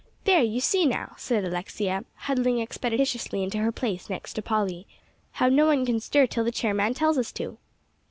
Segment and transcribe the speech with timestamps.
[0.23, 4.87] "There, you see now," said Alexia, huddling expeditiously into her place next to Polly,
[5.33, 7.59] "how no one can stir till the chairman tells us to."